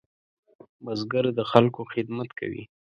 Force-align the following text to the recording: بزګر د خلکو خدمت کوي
بزګر 0.83 1.25
د 1.37 1.39
خلکو 1.51 1.81
خدمت 1.93 2.29
کوي 2.39 2.63